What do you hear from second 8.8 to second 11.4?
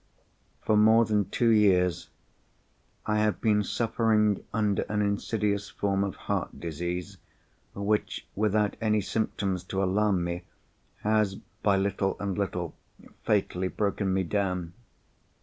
any symptoms to alarm me, has,